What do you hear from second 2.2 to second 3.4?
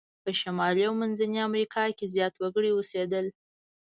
وګړي اوسیدل.